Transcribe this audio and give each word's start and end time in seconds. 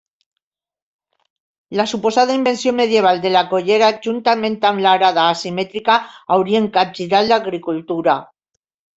La 1.79 1.83
suposada 1.89 2.37
invenció 2.37 2.71
medieval 2.77 3.19
de 3.25 3.31
la 3.33 3.43
collera, 3.51 3.89
juntament 4.07 4.55
amb 4.69 4.83
l'arada 4.85 5.25
asimètrica 5.33 5.99
haurien 6.37 6.65
capgirat 6.79 7.29
l'agricultura. 7.33 8.17